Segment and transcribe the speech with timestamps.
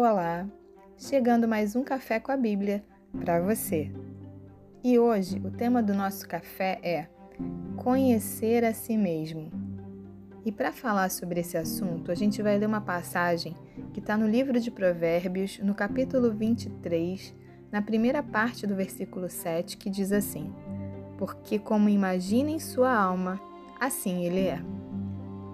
[0.00, 0.46] Olá,
[0.96, 2.84] chegando mais um café com a Bíblia
[3.18, 3.90] para você.
[4.84, 7.08] E hoje o tema do nosso café é
[7.76, 9.50] conhecer a si mesmo.
[10.46, 13.56] E para falar sobre esse assunto, a gente vai ler uma passagem
[13.92, 17.34] que está no livro de Provérbios, no capítulo 23,
[17.72, 20.54] na primeira parte do versículo 7, que diz assim:
[21.18, 23.40] Porque como imagina em sua alma,
[23.80, 24.62] assim ele é.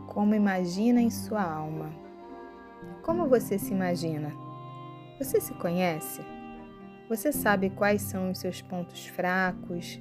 [0.07, 2.04] Como imagina em sua alma.
[3.05, 4.33] Como você se imagina?
[5.19, 6.23] Você se conhece?
[7.07, 10.01] Você sabe quais são os seus pontos fracos?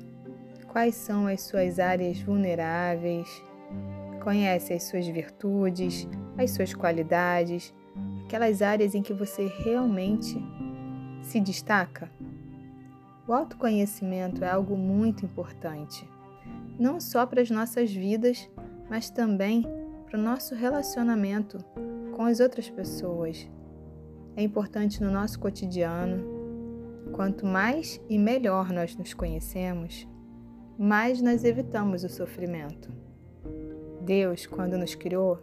[0.70, 3.28] Quais são as suas áreas vulneráveis?
[4.24, 7.74] Conhece as suas virtudes, as suas qualidades,
[8.24, 10.42] aquelas áreas em que você realmente
[11.22, 12.10] se destaca?
[13.28, 16.10] O autoconhecimento é algo muito importante,
[16.80, 18.50] não só para as nossas vidas,
[18.90, 19.66] mas também
[20.06, 21.58] para o nosso relacionamento
[22.14, 23.50] com as outras pessoas.
[24.36, 26.32] É importante no nosso cotidiano.
[27.12, 30.08] Quanto mais e melhor nós nos conhecemos,
[30.78, 32.92] mais nós evitamos o sofrimento.
[34.02, 35.40] Deus, quando nos criou,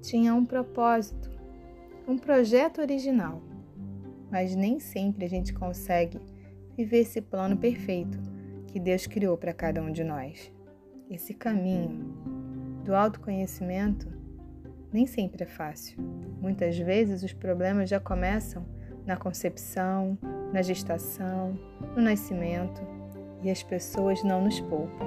[0.00, 1.30] tinha um propósito,
[2.08, 3.42] um projeto original,
[4.30, 6.20] mas nem sempre a gente consegue
[6.76, 8.18] viver esse plano perfeito
[8.68, 10.50] que Deus criou para cada um de nós.
[11.10, 12.14] Esse caminho
[12.84, 14.15] do autoconhecimento
[14.96, 15.98] nem sempre é fácil.
[16.40, 18.64] Muitas vezes os problemas já começam
[19.04, 20.16] na concepção,
[20.54, 21.54] na gestação,
[21.94, 22.80] no nascimento
[23.42, 25.06] e as pessoas não nos poupam.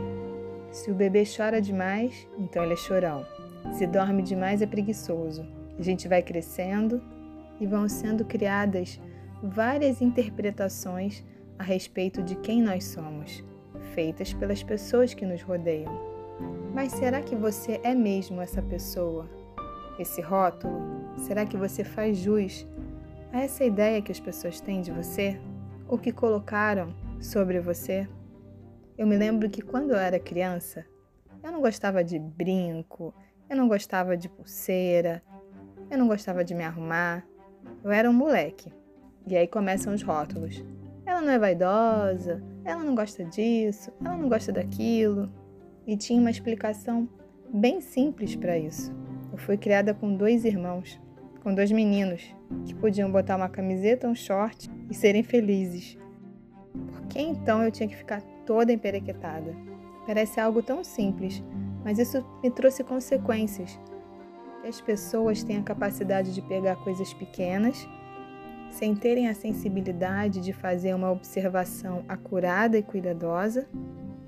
[0.69, 3.25] Se o bebê chora demais, então ele é chorão.
[3.73, 5.43] Se dorme demais, é preguiçoso.
[5.79, 7.01] A gente vai crescendo
[7.59, 9.01] e vão sendo criadas
[9.41, 11.25] várias interpretações
[11.57, 13.43] a respeito de quem nós somos,
[13.95, 15.91] feitas pelas pessoas que nos rodeiam.
[16.75, 19.38] Mas será que você é mesmo essa pessoa?
[20.01, 20.81] Esse rótulo?
[21.17, 22.67] Será que você faz jus
[23.31, 25.39] a essa ideia que as pessoas têm de você?
[25.87, 28.07] Ou que colocaram sobre você?
[28.97, 30.85] Eu me lembro que quando eu era criança,
[31.43, 33.13] eu não gostava de brinco,
[33.49, 35.23] eu não gostava de pulseira,
[35.89, 37.25] eu não gostava de me arrumar.
[37.83, 38.71] Eu era um moleque.
[39.25, 40.63] E aí começam os rótulos.
[41.05, 45.31] Ela não é vaidosa, ela não gosta disso, ela não gosta daquilo.
[45.87, 47.09] E tinha uma explicação
[47.51, 48.93] bem simples para isso.
[49.39, 50.99] Fui criada com dois irmãos,
[51.41, 52.35] com dois meninos,
[52.65, 55.97] que podiam botar uma camiseta, um short e serem felizes.
[56.91, 59.55] Por que então eu tinha que ficar toda emperequetada?
[60.05, 61.43] Parece algo tão simples,
[61.83, 63.79] mas isso me trouxe consequências.
[64.67, 67.87] As pessoas têm a capacidade de pegar coisas pequenas,
[68.69, 73.67] sem terem a sensibilidade de fazer uma observação acurada e cuidadosa,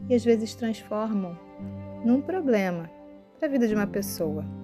[0.10, 1.38] e às vezes transformam
[2.04, 2.90] num problema
[3.38, 4.61] para a vida de uma pessoa.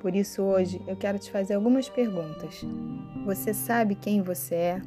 [0.00, 2.64] Por isso, hoje eu quero te fazer algumas perguntas.
[3.24, 4.82] Você sabe quem você é?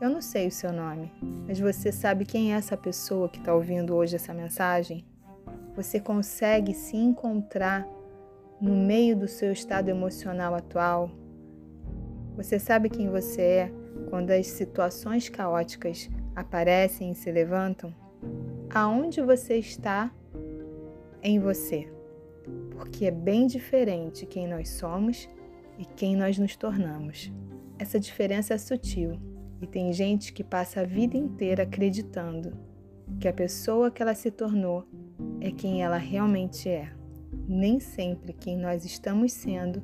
[0.00, 1.12] Eu não sei o seu nome,
[1.46, 5.04] mas você sabe quem é essa pessoa que está ouvindo hoje essa mensagem?
[5.76, 7.86] Você consegue se encontrar
[8.60, 11.10] no meio do seu estado emocional atual?
[12.36, 13.72] Você sabe quem você é
[14.08, 17.94] quando as situações caóticas aparecem e se levantam?
[18.74, 20.10] Aonde você está
[21.22, 21.88] em você?
[22.70, 25.28] Porque é bem diferente quem nós somos
[25.78, 27.32] e quem nós nos tornamos.
[27.78, 29.18] Essa diferença é sutil
[29.60, 32.52] e tem gente que passa a vida inteira acreditando
[33.20, 34.86] que a pessoa que ela se tornou
[35.40, 36.92] é quem ela realmente é.
[37.48, 39.82] Nem sempre quem nós estamos sendo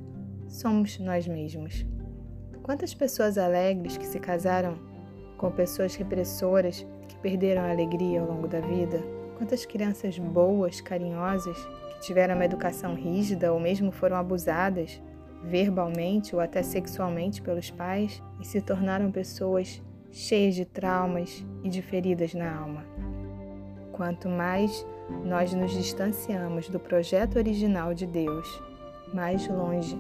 [0.49, 1.87] somos nós mesmos.
[2.63, 4.79] Quantas pessoas alegres que se casaram
[5.37, 9.03] com pessoas repressoras que perderam a alegria ao longo da vida?
[9.37, 11.57] Quantas crianças boas, carinhosas
[12.01, 15.01] tiveram uma educação rígida ou mesmo foram abusadas
[15.43, 21.83] verbalmente ou até sexualmente pelos pais e se tornaram pessoas cheias de traumas e de
[21.83, 22.85] feridas na alma.
[23.93, 24.87] Quanto mais
[25.25, 28.63] nós nos distanciamos do projeto original de Deus,
[29.13, 29.97] mais longe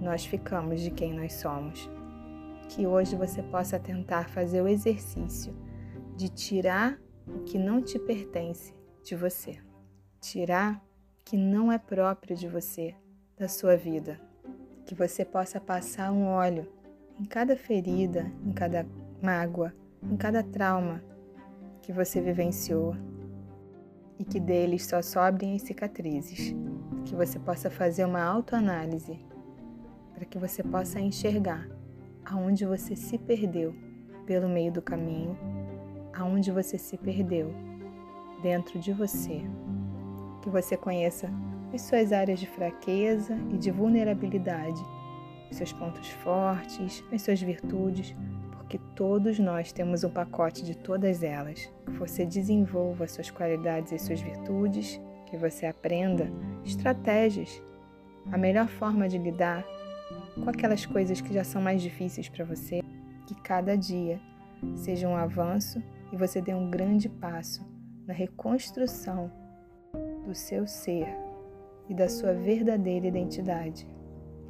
[0.00, 1.88] nós ficamos de quem nós somos.
[2.68, 5.54] Que hoje você possa tentar fazer o exercício
[6.16, 9.58] de tirar o que não te pertence de você.
[10.20, 10.82] Tirar
[11.24, 12.94] que não é próprio de você,
[13.36, 14.20] da sua vida.
[14.84, 16.68] Que você possa passar um óleo
[17.18, 18.86] em cada ferida, em cada
[19.22, 19.72] mágoa,
[20.02, 21.02] em cada trauma
[21.80, 22.96] que você vivenciou
[24.18, 26.54] e que deles só sobrem as cicatrizes.
[27.04, 29.18] Que você possa fazer uma autoanálise
[30.14, 31.68] para que você possa enxergar
[32.24, 33.74] aonde você se perdeu
[34.26, 35.36] pelo meio do caminho,
[36.12, 37.52] aonde você se perdeu
[38.40, 39.42] dentro de você
[40.42, 41.30] que você conheça
[41.72, 44.82] as suas áreas de fraqueza e de vulnerabilidade,
[45.50, 48.14] os seus pontos fortes, as suas virtudes,
[48.50, 51.72] porque todos nós temos um pacote de todas elas.
[51.86, 56.30] Que você desenvolva suas qualidades e suas virtudes, que você aprenda
[56.64, 57.62] estratégias,
[58.30, 59.64] a melhor forma de lidar
[60.34, 62.82] com aquelas coisas que já são mais difíceis para você,
[63.26, 64.20] que cada dia
[64.74, 67.66] seja um avanço e você dê um grande passo
[68.06, 69.41] na reconstrução
[70.24, 71.08] do seu ser
[71.88, 73.86] e da sua verdadeira identidade.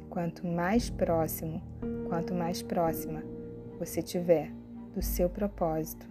[0.09, 1.61] Quanto mais próximo,
[2.07, 3.23] quanto mais próxima
[3.79, 4.51] você tiver
[4.93, 6.07] do seu propósito,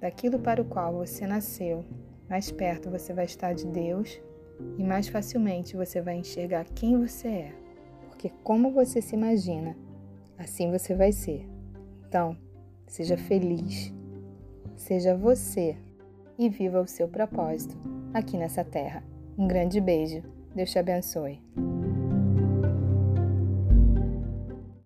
[0.00, 1.84] daquilo para o qual você nasceu,
[2.28, 4.20] mais perto você vai estar de Deus
[4.78, 7.54] e mais facilmente você vai enxergar quem você é.
[8.08, 9.76] Porque como você se imagina,
[10.38, 11.48] assim você vai ser.
[12.06, 12.36] Então,
[12.86, 13.92] seja feliz,
[14.76, 15.76] seja você
[16.38, 17.76] e viva o seu propósito
[18.14, 19.02] aqui nessa terra.
[19.36, 20.22] Um grande beijo.
[20.54, 21.40] Deus te abençoe.